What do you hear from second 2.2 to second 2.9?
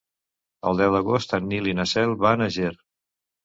van a Ger.